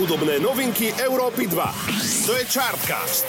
[0.00, 1.60] hudobné novinky Európy 2.
[2.24, 3.28] To je Chartcast.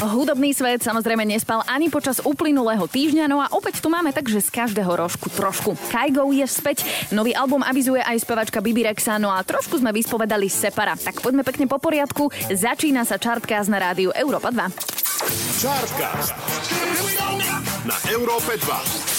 [0.00, 4.48] Hudobný svet samozrejme nespal ani počas uplynulého týždňa, no a opäť tu máme takže z
[4.48, 5.76] každého rožku trošku.
[5.92, 10.48] Kaigo je späť, nový album avizuje aj spevačka Bibi Rexa, no a trošku sme vyspovedali
[10.48, 10.96] Separa.
[10.96, 14.72] Tak poďme pekne po poriadku, začína sa Chartcast na rádiu Európa 2.
[15.60, 16.32] Chartcast.
[17.84, 19.15] Na Európe 2.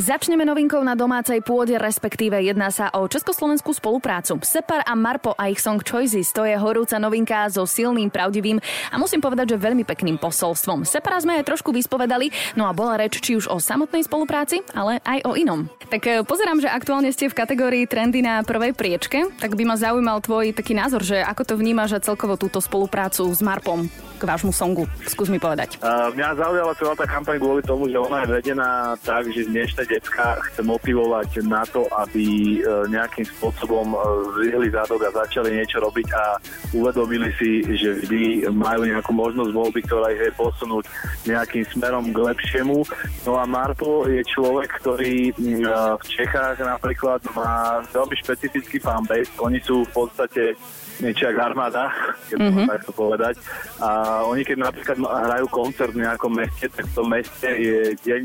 [0.00, 4.40] Začneme novinkou na domácej pôde, respektíve jedná sa o československú spoluprácu.
[4.40, 8.96] Separ a Marpo a ich song Choices, to je horúca novinka so silným, pravdivým a
[8.96, 10.88] musím povedať, že veľmi pekným posolstvom.
[10.88, 15.04] Separa sme aj trošku vyspovedali, no a bola reč či už o samotnej spolupráci, ale
[15.04, 15.68] aj o inom.
[15.92, 19.76] Tak e, pozerám, že aktuálne ste v kategórii trendy na prvej priečke, tak by ma
[19.76, 24.28] zaujímal tvoj taký názor, že ako to vnímaš a celkovo túto spoluprácu s Marpom k
[24.28, 24.84] vášmu songu.
[25.08, 25.80] Skús mi povedať.
[25.80, 29.88] Uh, mňa zaujala celá tá kampaň kvôli tomu, že ona je vedená tak, že dnešné
[29.88, 33.98] decka chce motivovať na to, aby e, nejakým spôsobom e,
[34.36, 36.24] zvyhli zadok a začali niečo robiť a
[36.76, 40.84] uvedomili si, že vždy majú nejakú možnosť voľby, ktorá ich je posunúť
[41.24, 42.84] nejakým smerom k lepšiemu.
[43.24, 45.32] No a Marpo je človek, ktorý e,
[45.96, 49.32] v Čechách napríklad má veľmi špecifický fanbase.
[49.40, 50.54] Oni sú v podstate
[51.00, 51.84] niečo ako armáda,
[52.28, 52.66] keď mm-hmm.
[52.68, 53.34] to takto povedať.
[53.80, 53.90] A
[54.26, 58.22] oni keď napríklad hrajú koncert v nejakom meste, tak v tom meste je deň,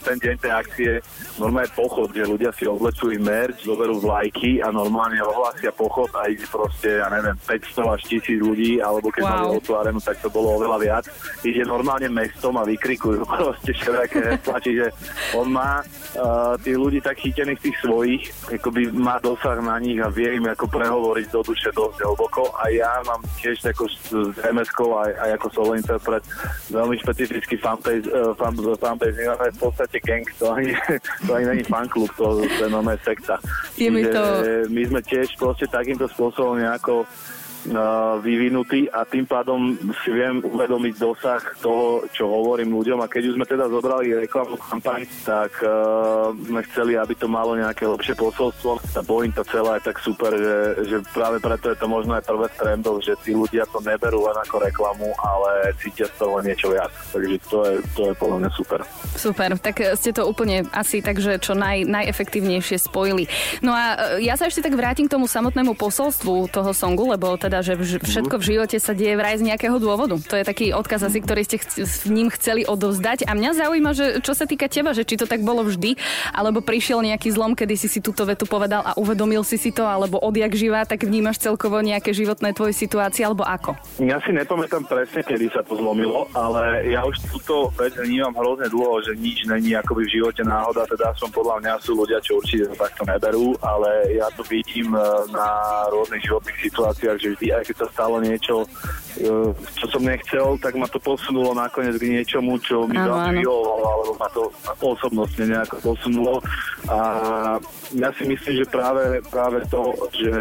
[0.00, 0.90] ten deň tej akcie
[1.36, 6.28] normálne pochod, že ľudia si oblečú im merch, zoberú vlajky a normálne ohlásia pochod a
[6.28, 9.30] ide proste, ja neviem, 500 až 1000 ľudí, alebo keď wow.
[9.30, 11.04] mali otvorenú, tak to bolo oveľa viac.
[11.44, 14.86] Ide normálne mestom a vykrikujú proste všelijaké hesla, čiže
[15.36, 20.12] on má uh, tí ľudí tak chytených tých svojich, akoby má dosah na nich a
[20.12, 24.70] vie im ako prehovoriť do duše dosť hlboko a ja mám tiež ako s ms
[24.80, 26.24] aj, aj ako solo interpret
[26.72, 29.16] veľmi špecifický fanbase, uh, fan, fanbase.
[29.20, 30.72] My máme v podstate gang, to ani,
[31.26, 33.36] to ani není fanklub, to, to je normálne sekta.
[33.76, 34.22] Je mi to...
[34.72, 37.04] My sme tiež proste takýmto spôsobom nejako
[38.24, 43.36] vyvinutý a tým pádom si viem uvedomiť dosah toho, čo hovorím ľuďom a keď už
[43.36, 48.80] sme teda zobrali reklamnú kampaň, tak uh, sme chceli, aby to malo nejaké lepšie posolstvo.
[48.94, 50.58] Tá pointa celá je tak super, že,
[50.88, 54.36] že práve preto je to možno aj prvé trendov, že tí ľudia to neberú len
[54.40, 56.92] ako reklamu, ale cítia z toho niečo viac.
[57.12, 58.80] Takže to je, to je podľa mňa super.
[59.18, 63.26] Super, tak ste to úplne asi takže čo naj, najefektívnejšie spojili.
[63.60, 67.49] No a ja sa ešte tak vrátim k tomu samotnému posolstvu toho songu, lebo teda
[67.50, 70.14] teda, že všetko v živote sa deje vraj z nejakého dôvodu.
[70.14, 73.26] To je taký odkaz asi, ktorý ste s ním chceli odovzdať.
[73.26, 75.98] A mňa zaujíma, že čo sa týka teba, že či to tak bolo vždy,
[76.30, 79.82] alebo prišiel nejaký zlom, kedy si si túto vetu povedal a uvedomil si si to,
[79.82, 83.74] alebo odjak živá, tak vnímaš celkovo nejaké životné tvoje situácie, alebo ako?
[83.98, 88.70] Ja si nepamätám presne, kedy sa to zlomilo, ale ja už túto vec vnímam hrozne
[88.70, 92.38] dlho, že nič není akoby v živote náhoda, teda som podľa mňa sú ľudia, čo
[92.38, 95.02] určite to takto neberú, ale ja to vidím e,
[95.34, 95.50] na
[95.90, 98.68] rôznych životných situáciách, že vždy, aj keď sa stalo niečo,
[99.16, 103.88] e, čo som nechcel, tak ma to posunulo nakoniec k niečomu, čo mi veľmi vyhovovalo,
[103.88, 104.42] alebo ma to
[104.84, 106.44] osobnostne nejako posunulo.
[106.92, 106.98] A
[107.96, 110.32] ja si myslím, že práve, práve to, že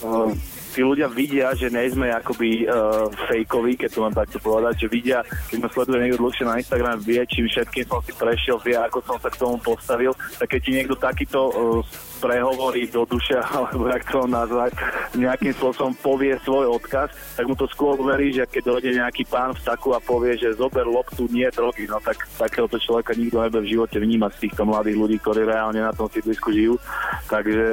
[0.00, 0.32] uh,
[0.78, 5.26] tí ľudia vidia, že nejsme akoby uh, fejkoví, keď to mám takto povedať, že vidia,
[5.50, 9.02] keď ma sleduje niekto dlhšie na Instagram, vie, čím všetkým som si prešiel, vie, ako
[9.02, 11.82] som sa k tomu postavil, tak keď ti niekto takýto uh,
[12.18, 14.70] prehovorí do duše, alebo jak to nazvať,
[15.18, 19.54] nejakým spôsobom povie svoj odkaz, tak mu to skôr verí, že keď dojde nejaký pán
[19.54, 23.66] v saku a povie, že zober loptu, nie drogy, no tak takéhoto človeka nikto nebude
[23.66, 26.78] v živote vnímať z týchto mladých ľudí, ktorí reálne na tom sídlisku žijú.
[27.26, 27.66] Takže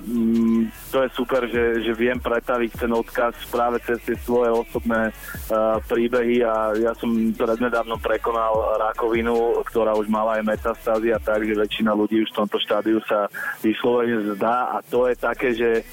[0.00, 5.14] mm, to je super, že, že viem pretaviť ten odkaz práve cez tie svoje osobné
[5.14, 11.46] uh, príbehy a ja som prednedávno prekonal rakovinu, ktorá už mala aj metastázy a tak,
[11.46, 13.30] že väčšina ľudí už v tomto štádiu sa
[13.62, 15.86] vyslovene zdá a to je také, že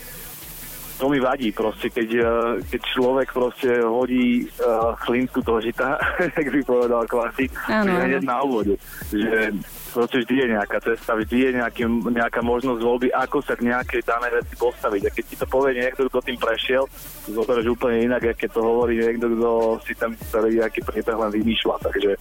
[0.98, 2.26] to mi vadí proste, keď, eh,
[2.66, 6.02] keď človek proste hodí uh, chlinku do žita,
[6.38, 8.82] jak by povedal klasik, hneď na úvode,
[9.14, 9.54] že
[9.94, 14.02] proste vždy je nejaká cesta, vždy je nejaký, nejaká možnosť voľby, ako sa k nejakej
[14.04, 15.02] danej veci postaviť.
[15.06, 16.84] A keď ti to povie niekto, kto tým prešiel,
[17.30, 19.50] zoberieš úplne inak, keď to hovorí niekto, kto
[19.86, 21.76] si tam celý nejaký príbeh len vymýšľa.
[21.82, 22.12] Takže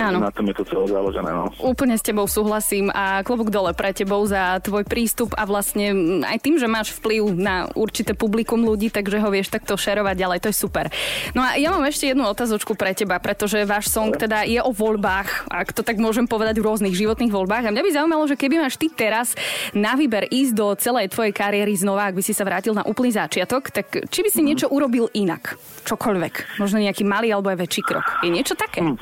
[0.00, 0.24] Áno.
[0.24, 1.30] Na tom je to celé založené.
[1.32, 1.52] No.
[1.60, 6.38] Úplne s tebou súhlasím a klobúk dole pre tebou za tvoj prístup a vlastne aj
[6.40, 10.48] tým, že máš vplyv na určité publikum ľudí, takže ho vieš takto šerovať ďalej, to
[10.48, 10.88] je super.
[11.36, 14.72] No a ja mám ešte jednu otázočku pre teba, pretože váš song teda je o
[14.72, 17.68] voľbách, ak to tak môžem povedať, v rôznych životných voľbách.
[17.68, 19.36] A mňa by zaujímalo, že keby máš ty teraz
[19.76, 23.12] na výber ísť do celej tvojej kariéry znova, ak by si sa vrátil na úplný
[23.12, 24.46] začiatok, tak či by si mm.
[24.46, 25.60] niečo urobil inak?
[25.84, 26.62] Čokoľvek.
[26.62, 28.06] Možno nejaký malý alebo aj väčší krok.
[28.24, 28.80] Je niečo také?
[28.80, 28.96] Mm.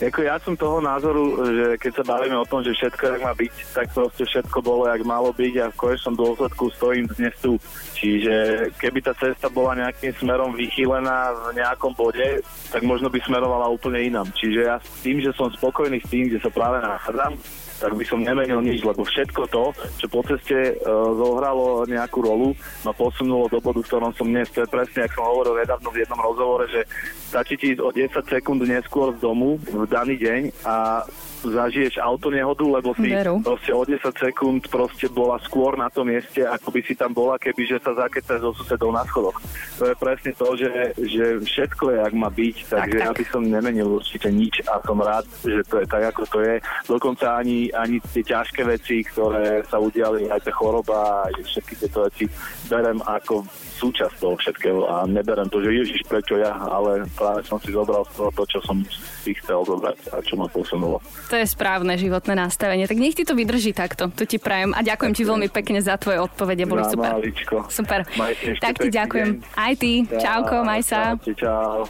[0.00, 3.36] Jako ja som toho názoru, že keď sa bavíme o tom, že všetko jak má
[3.36, 7.60] byť, tak proste všetko bolo, jak malo byť a v konečnom dôsledku stojím dnes tu.
[8.00, 8.34] Čiže
[8.80, 12.40] keby tá cesta bola nejakým smerom vychýlená v nejakom bode,
[12.72, 14.32] tak možno by smerovala úplne inám.
[14.32, 17.36] Čiže ja s tým, že som spokojný s tým, kde sa práve nachádzam,
[17.80, 19.64] tak by som nemenil nič, lebo všetko to,
[19.96, 22.52] čo po ceste uh, zohralo nejakú rolu,
[22.84, 24.52] ma posunulo do bodu, v ktorom som dnes.
[24.52, 26.84] To je presne, ako som hovoril nedávno v jednom rozhovore, že
[27.32, 31.08] stačí ti o 10 sekúnd neskôr z domu v daný deň a
[31.44, 33.40] zažiješ autonehodu, lebo si Veru.
[33.40, 37.40] proste o 10 sekúnd proste bola skôr na tom mieste, ako by si tam bola,
[37.40, 39.36] keby že sa zakecáš so susedou na schodoch.
[39.80, 43.06] To je presne to, že, že všetko je, ak má byť, takže tak.
[43.06, 46.38] ja by som nemenil určite nič a som rád, že to je tak, ako to
[46.44, 46.54] je.
[46.84, 52.04] Dokonca ani, ani tie ťažké veci, ktoré sa udiali, aj tá choroba, aj všetky tieto
[52.04, 52.24] veci
[52.68, 53.42] berem ako
[53.80, 58.04] súčasť toho všetkého a neberem to, že Ježiš, prečo ja, ale práve som si zobral
[58.12, 58.76] z toho to, čo som
[59.24, 61.00] si chcel zobrať a čo ma posunulo.
[61.30, 62.84] To je správne životné nastavenie.
[62.84, 64.10] Tak nech ti to vydrží takto.
[64.10, 67.10] To ti prajem a ďakujem ti veľmi pekne za tvoje odpovede, boli Na super.
[67.14, 67.56] maličko.
[67.70, 68.02] Super.
[68.14, 69.28] Majte Tak ti ďakujem.
[69.38, 69.54] deň.
[69.54, 69.92] Aj ty.
[70.10, 71.14] Čauko, maj sa.
[71.30, 71.86] Čau.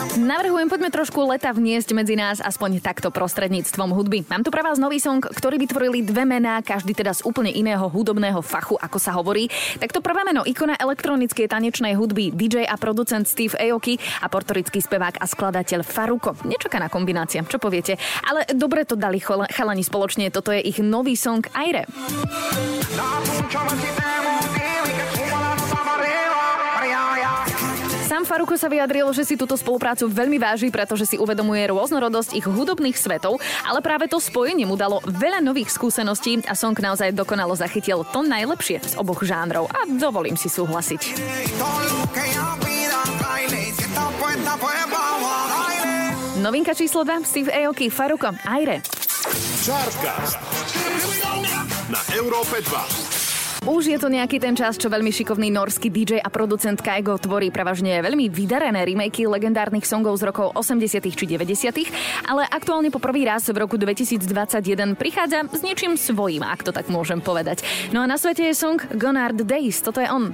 [0.00, 4.24] Navrhujem, poďme trošku leta vniesť medzi nás aspoň takto prostredníctvom hudby.
[4.32, 7.84] Mám tu pre vás nový song, ktorý vytvorili dve mená, každý teda z úplne iného
[7.84, 9.52] hudobného fachu, ako sa hovorí.
[9.76, 14.80] Tak to prvé meno ikona elektronickej tanečnej hudby, DJ a producent Steve Aoki a portorický
[14.80, 16.32] spevák a skladateľ Faruko.
[16.48, 18.00] Nečakaná kombinácia, čo poviete?
[18.24, 19.20] Ale dobre to dali
[19.52, 21.84] chalani spoločne, toto je ich nový song Aire.
[28.20, 32.44] Sám Faruko sa vyjadril, že si túto spoluprácu veľmi váži, pretože si uvedomuje rôznorodosť ich
[32.44, 37.56] hudobných svetov, ale práve to spojenie mu dalo veľa nových skúseností a song naozaj dokonalo
[37.56, 41.16] zachytil to najlepšie z oboch žánrov a dovolím si súhlasiť.
[46.44, 48.84] Novinka číslo 2, Steve Aoki, Faruko, Aire.
[49.64, 50.36] Chartcast.
[51.88, 53.09] Na Európe 2.
[53.68, 57.52] Už je to nejaký ten čas, čo veľmi šikovný norský DJ a producent Kaigo tvorí
[57.52, 61.68] prevažne veľmi vydarené remakey legendárnych songov z rokov 80 či 90
[62.24, 66.88] ale aktuálne po prvý raz v roku 2021 prichádza s niečím svojím, ak to tak
[66.88, 67.60] môžem povedať.
[67.92, 70.32] No a na svete je song Gonard Days, toto je on.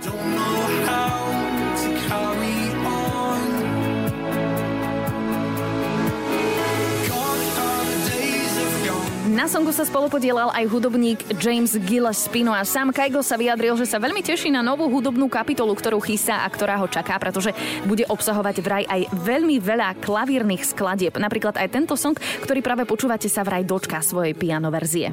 [9.37, 13.85] Na songu sa spolupodielal aj hudobník James Gillespie, no a sám Kaigo sa vyjadril, že
[13.85, 17.53] sa veľmi teší na novú hudobnú kapitolu, ktorú chystá a ktorá ho čaká, pretože
[17.85, 21.21] bude obsahovať vraj aj veľmi veľa klavírnych skladieb.
[21.21, 25.13] Napríklad aj tento song, ktorý práve počúvate, sa vraj dočká svojej piano verzie.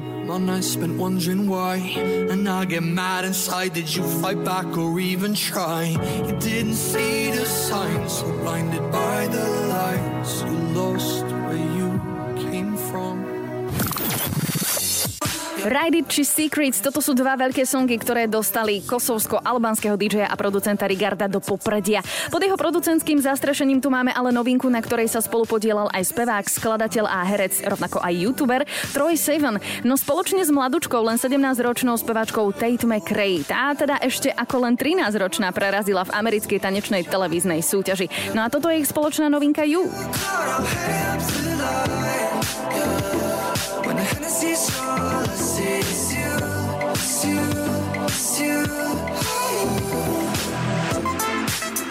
[10.44, 11.33] You lost
[15.64, 20.84] Ride It či Secrets, toto sú dva veľké songy, ktoré dostali kosovsko-albánskeho DJ a producenta
[20.84, 22.04] Rigarda do popredia.
[22.28, 26.44] Pod jeho producentským zastrešením tu máme ale novinku, na ktorej sa spolu podielal aj spevák,
[26.52, 28.60] skladateľ a herec, rovnako aj youtuber
[28.92, 29.56] Troy Seven.
[29.88, 33.48] No spoločne s mladučkou, len 17-ročnou speváčkou Tate McRae.
[33.48, 38.36] Tá teda ešte ako len 13-ročná prerazila v americkej tanečnej televíznej súťaži.
[38.36, 39.88] No a toto je ich spoločná novinka You.
[43.84, 45.53] When the Hennessy's all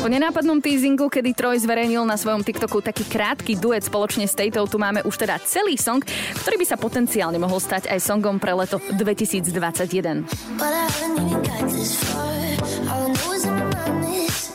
[0.04, 4.68] Po nenápadnom teasingu, kedy Troy zverejnil na svojom TikToku taký krátky duet spoločne s Tateou,
[4.68, 6.04] tu máme už teda celý song,
[6.44, 10.28] ktorý by sa potenciálne mohol stať aj songom pre leto 2021.
[10.60, 12.36] But I haven't even got this far.
[12.92, 14.52] All I know is I'm madness.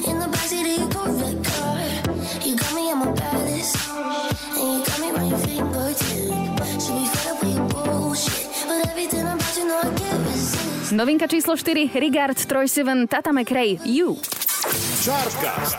[0.00, 1.76] In the backseat of your Corvette car.
[2.40, 3.76] You got me at my baddest.
[4.56, 6.56] And you got me by your fingertip.
[6.80, 8.48] Should be fed up with your bullshit.
[8.64, 10.96] But everything about you know I can't resist.
[10.96, 14.16] Novinka číslo 4, Rigard, Troy Sivan, Tata McRae, You.
[14.74, 15.78] Chartcast.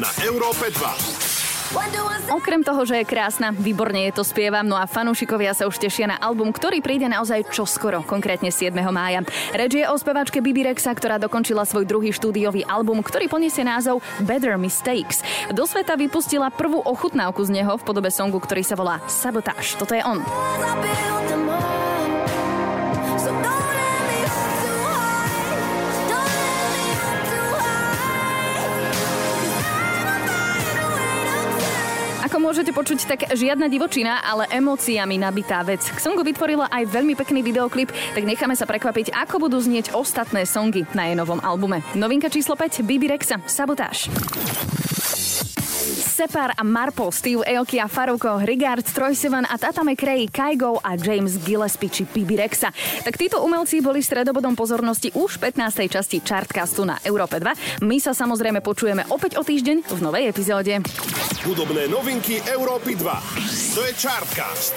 [0.00, 1.76] Na Európe 2.
[1.76, 5.68] Wonder what's Okrem toho, že je krásna, výborne je to spievam, no a fanúšikovia sa
[5.68, 8.72] už tešia na album, ktorý príde naozaj čoskoro, konkrétne 7.
[8.90, 9.22] mája.
[9.54, 14.02] Reč je o speváčke Bibi Rexa, ktorá dokončila svoj druhý štúdiový album, ktorý poniesie názov
[14.24, 15.22] Better Mistakes.
[15.52, 19.78] Do sveta vypustila prvú ochutnávku z neho v podobe songu, ktorý sa volá Sabotage.
[19.78, 20.18] Toto je on.
[32.36, 35.80] Ako môžete počuť, tak žiadna divočina, ale emóciami nabitá vec.
[35.80, 40.44] K songu vytvorila aj veľmi pekný videoklip, tak necháme sa prekvapiť, ako budú znieť ostatné
[40.44, 41.80] songy na jej novom albume.
[41.96, 44.12] Novinka číslo 5, Bibi Rexa, Sabotáž.
[46.16, 51.36] Separ a Marpo, Steve Aoki a Faruko, Rigard, Troyseven a Tata McRae, Kygo a James
[51.44, 52.72] Gillespie či Bibi Rexa.
[53.04, 55.92] Tak títo umelci boli stredobodom pozornosti už v 15.
[55.92, 57.84] časti Chartcastu na Európe 2.
[57.84, 60.80] My sa samozrejme počujeme opäť o týždeň v novej epizóde.
[61.44, 63.76] Hudobné novinky Európy 2.
[63.76, 64.72] To je Chartcast.